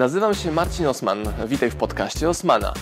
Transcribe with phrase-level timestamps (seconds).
[0.00, 1.18] Nazywam się Marcin Osman.
[1.46, 2.72] Witaj w podcaście Osmana.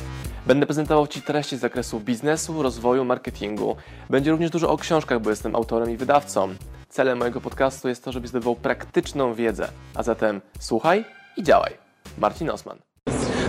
[0.47, 3.77] Będę prezentował Ci treści z zakresu biznesu, rozwoju, marketingu.
[4.11, 6.49] Będzie również dużo o książkach, bo jestem autorem i wydawcą.
[6.89, 9.69] Celem mojego podcastu jest to, żebyś zdobywał praktyczną wiedzę.
[9.95, 11.05] A zatem słuchaj
[11.37, 11.73] i działaj.
[12.19, 12.79] Marcin Osman.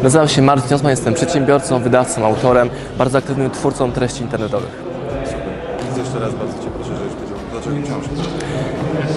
[0.03, 4.83] Nazywam się Marcin Osman, jestem przedsiębiorcą, wydawcą, autorem, bardzo aktywnym twórcą treści internetowych.
[5.83, 8.09] Więc jeszcze raz bardzo Cię proszę, żebyś powiedział, dlaczego książki?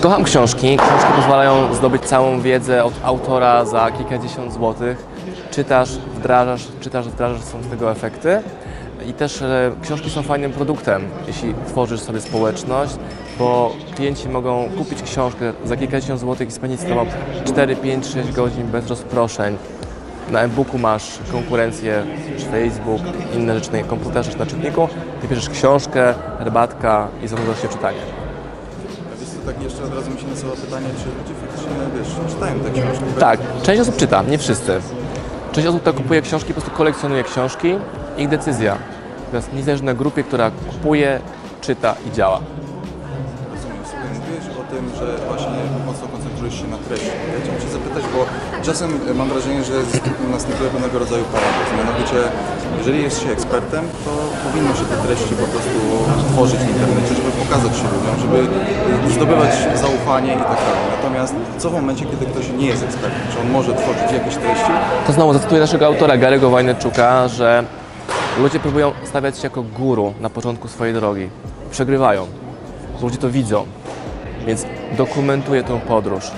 [0.00, 0.76] Kocham książki.
[0.76, 5.06] Książki pozwalają zdobyć całą wiedzę od autora za kilkadziesiąt złotych.
[5.50, 8.42] Czytasz, wdrażasz, czytasz, wdrażasz, są z tego efekty.
[9.06, 12.94] I też e, książki są fajnym produktem, jeśli tworzysz sobie społeczność,
[13.38, 17.06] bo klienci mogą kupić książkę za kilkadziesiąt złotych i spędzić z tobą
[17.44, 19.56] 4, 5, 6 godzin bez rozproszeń.
[20.30, 22.04] Na e-booku masz konkurencję,
[22.38, 23.02] czy Facebook,
[23.34, 24.88] inne rzeczy na komputerze, czy na czytniku.
[25.20, 28.21] Ty bierzesz książkę, herbatka i zanurzasz się czytanie.
[29.46, 33.04] Tak jeszcze od razu mi się nasuwa pytanie, czy ludzie faktycznie, wiesz, czytają te książki?
[33.20, 34.80] Tak, część osób czyta, nie wszyscy.
[35.52, 37.74] Część osób, która kupuje książki, po prostu kolekcjonuje książki.
[38.18, 38.76] Ich decyzja.
[39.20, 41.20] Natomiast nie zależy na grupie, która kupuje,
[41.60, 42.40] czyta i działa.
[43.54, 43.76] Rozumiem.
[44.20, 45.58] Mówiłeś o tym, że właśnie
[45.92, 47.12] mocno koncentrujesz się na treści.
[47.32, 48.20] Ja chciałem Cię zapytać, bo
[48.68, 49.76] czasem mam wrażenie, że
[50.36, 51.70] następuje pewnego rodzaju paradoks.
[51.80, 52.18] Mianowicie,
[52.78, 54.12] jeżeli jest się ekspertem, to
[54.46, 55.78] powinno się te treści po prostu
[56.30, 58.38] tworzyć w internecie, żeby pokazać się ludziom, żeby
[59.16, 59.52] zdobywać
[59.86, 60.82] zaufanie i tak dalej.
[60.96, 63.22] Natomiast co w momencie, kiedy ktoś nie jest ekspertem?
[63.32, 64.72] Czy on może tworzyć jakieś treści?
[65.06, 67.64] To znowu zacytuję naszego autora Gary'ego Wajneczuka, że
[68.42, 71.28] ludzie próbują stawiać się jako guru na początku swojej drogi.
[71.70, 72.26] Przegrywają.
[73.02, 73.66] Ludzie to widzą,
[74.46, 76.30] więc dokumentuję tę podróż.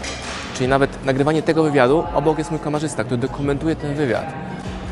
[0.54, 4.26] Czyli nawet nagrywanie tego wywiadu, obok jest mój kamerzysta, który dokumentuje ten wywiad.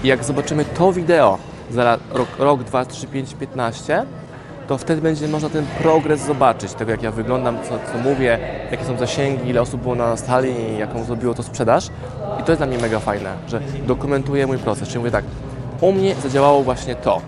[0.05, 1.39] I jak zobaczymy to wideo
[1.71, 4.07] za rok, rok 2, 3, 5, 15,
[4.69, 8.39] to wtedy będzie można ten progres zobaczyć, tego jak ja wyglądam, co, co mówię,
[8.71, 11.89] jakie są zasięgi, ile osób było na sali jaką zrobiło to sprzedaż.
[12.41, 14.89] I to jest dla mnie mega fajne, że dokumentuję mój proces.
[14.89, 15.25] Czyli mówię tak,
[15.81, 17.21] u mnie zadziałało właśnie to.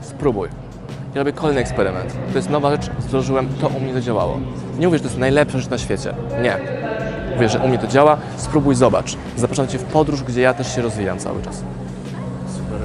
[0.00, 0.48] Spróbuj.
[1.14, 2.16] I robię kolejny eksperyment.
[2.32, 4.38] To jest nowa rzecz, wdrożyłem, to u mnie zadziałało.
[4.78, 6.14] Nie mówię, że to jest najlepsza rzecz na świecie.
[6.42, 6.56] Nie.
[7.34, 9.16] Mówię, że u mnie to działa, spróbuj, zobacz.
[9.36, 11.62] Zapraszam Cię w podróż, gdzie ja też się rozwijam cały czas.
[12.56, 12.78] Super.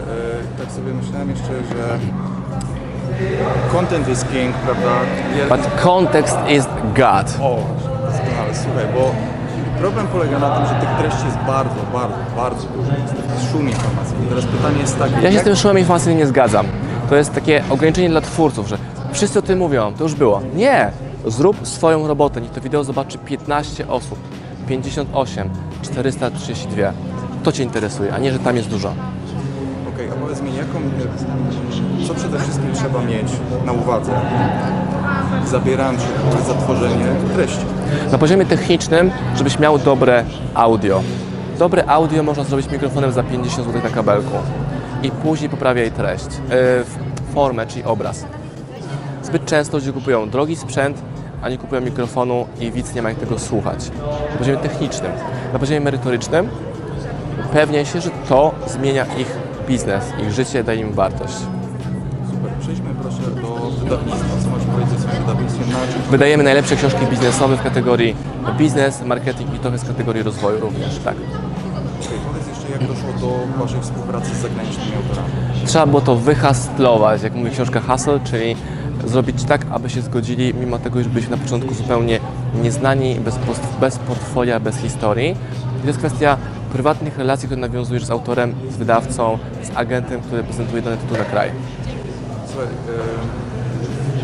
[0.59, 1.97] E, tak sobie myślałem jeszcze, że
[3.71, 4.89] content is king, prawda?
[5.35, 6.65] Wiele- But context is
[6.95, 7.27] God.
[7.41, 7.57] O,
[8.05, 9.11] doskonale, słuchaj, bo
[9.79, 12.91] problem polega na tym, że tych treści jest bardzo, bardzo, bardzo dużo.
[13.01, 14.25] Jest taki szum informacyjny.
[14.29, 16.65] Teraz pytanie jest takie, Ja się z jak- tym szumem informacyjnym nie zgadzam.
[17.09, 18.77] To jest takie ograniczenie dla twórców, że
[19.11, 20.41] wszyscy o tym mówią, to już było.
[20.55, 20.91] Nie!
[21.25, 24.19] Zrób swoją robotę, niech to wideo zobaczy 15 osób,
[24.67, 25.49] 58,
[25.81, 26.93] 432.
[27.43, 28.93] To Cię interesuje, a nie, że tam jest dużo.
[29.95, 30.79] Okej, a powiedz mi, jaką,
[32.07, 33.27] co przede wszystkim trzeba mieć
[33.65, 34.11] na uwadze,
[35.45, 36.07] zabierając się
[36.47, 37.65] za tworzenie treści?
[38.11, 41.01] Na poziomie technicznym, żebyś miał dobre audio.
[41.59, 44.37] Dobre audio można zrobić mikrofonem za 50 zł na kabelku
[45.03, 48.25] i później poprawiaj treść, yy, formę, czyli obraz.
[49.31, 51.01] Zbyt często ludzie kupują drogi sprzęt,
[51.41, 53.91] a nie kupują mikrofonu i widz nie ma jak tego słuchać.
[54.31, 55.11] Na poziomie technicznym.
[55.53, 56.49] Na poziomie merytorycznym
[57.49, 59.27] upewniaj się, że to zmienia ich
[59.67, 61.33] biznes, ich życie, daje im wartość.
[61.33, 64.25] Super, przejdźmy proszę do wydawnictwa.
[64.43, 65.63] Co masz powiedzieć o swoim wydawnictwie?
[66.11, 68.15] Wydajemy najlepsze książki biznesowe w kategorii
[68.57, 71.15] biznes, marketing i trochę z kategorii rozwoju również, tak.
[72.27, 75.29] Powiedz jeszcze, jak doszło do Waszej współpracy z zagranicznymi autorami?
[75.65, 78.55] Trzeba było to wyhastlować, jak mówi książka Hustle, czyli
[79.05, 82.19] zrobić tak, aby się zgodzili, mimo tego, że byliśmy na początku zupełnie
[82.63, 83.39] nieznani, bez,
[83.79, 85.35] bez portfolia, bez historii.
[85.81, 86.37] To jest kwestia
[86.73, 91.25] prywatnych relacji, które nawiązujesz z autorem, z wydawcą, z agentem, który prezentuje dany tytuł na
[91.25, 91.51] kraj.
[92.47, 93.60] Słuchaj, e,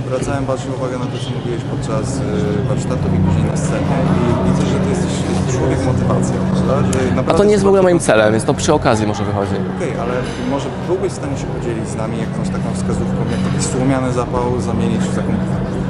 [0.07, 4.49] zwracałem Waszą uwagę na to, co mówiłeś podczas e, warsztatów i później na scenie i
[4.49, 5.13] widzę, że Ty jesteś
[5.57, 7.31] człowiek motywacja, prawda?
[7.31, 9.55] A to nie jest w ogóle moim celem, więc to przy okazji może wychodzi.
[9.77, 10.13] Okej, ale
[10.49, 14.61] może byłbyś w stanie się podzielić z nami jakąś taką wskazówką, jak taki słomiany zapał
[14.61, 15.31] zamienić w taką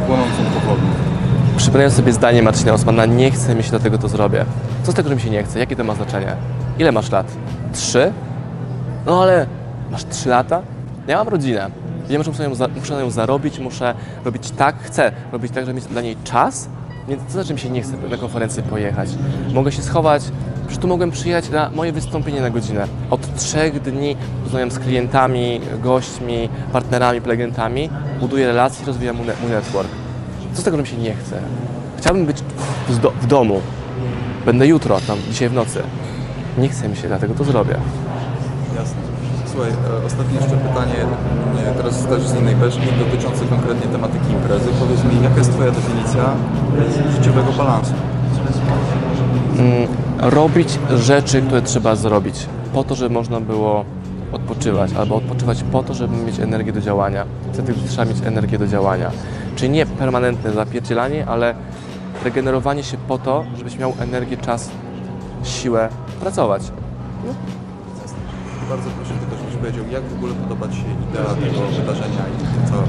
[0.08, 0.90] płonącą pochodnię?
[1.58, 4.46] Przypomniałem sobie zdanie Marcina Osmana, nie chce mi się dlatego to zrobię.
[4.84, 5.60] Co z tego, że mi się nie chce?
[5.60, 6.36] Jakie to ma znaczenie?
[6.80, 7.28] Ile masz lat?
[7.74, 8.12] Trzy?
[9.06, 9.46] No ale
[9.92, 10.62] masz trzy lata?
[11.08, 11.70] Ja mam rodzinę.
[12.10, 13.94] Wiem, że muszę ją, za, muszę na nią zarobić, muszę
[14.26, 16.70] robić tak, chcę robić tak, żeby mieć dla niej czas,
[17.08, 19.10] więc co znaczy mi się nie chce na konferencję pojechać?
[19.54, 20.24] Mogę się schować,
[20.62, 22.88] przecież tu mogłem przyjechać na moje wystąpienie na godzinę.
[23.10, 27.90] Od trzech dni rozmawiam z klientami, gośćmi, partnerami, prelegentami,
[28.20, 29.90] buduję relacje, rozwijam mój, mój network.
[30.54, 31.40] Co z tego, że mi się nie chce?
[31.98, 32.38] Chciałbym być
[32.88, 33.62] w, do, w domu.
[34.46, 35.84] Będę jutro, tam dzisiaj w nocy.
[36.58, 37.76] Nie chce mi się, dlatego to zrobię.
[38.76, 39.17] Jasne.
[39.58, 40.94] Słuchaj, e, ostatnie jeszcze pytanie,
[41.56, 44.70] nie, teraz też z innej beczki, dotyczące konkretnie tematyki imprezy.
[44.80, 46.24] Powiedz mi, jaka jest Twoja definicja
[47.18, 47.94] życiowego balansu?
[50.20, 53.86] robić rzeczy, które trzeba zrobić, po to, żeby można było
[54.32, 57.26] odpoczywać, albo odpoczywać po to, żeby mieć energię do działania.
[57.54, 59.12] Wtedy trzeba mieć energię do działania.
[59.56, 61.56] Czyli nie permanentne zapierdzielanie, ale
[62.24, 64.70] regenerowanie się po to, żebyś miał energię, czas,
[65.44, 65.90] siłę
[66.20, 66.72] pracować.
[68.70, 72.84] Bardzo proszę tylko, powiedział, jak w ogóle podoba Ci się idea tego wydarzenia i cała.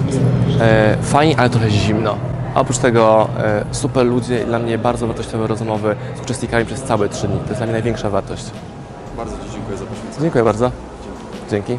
[0.67, 2.17] E, fajnie, ale trochę zimno.
[2.55, 6.82] A oprócz tego e, super ludzie i dla mnie bardzo wartościowe rozmowy z uczestnikami przez
[6.82, 7.38] całe trzy dni.
[7.38, 8.44] To jest dla mnie największa wartość.
[9.17, 10.23] Bardzo Ci dziękuję za poświęcenie.
[10.23, 10.70] Dziękuję bardzo.
[11.50, 11.79] Dzięki.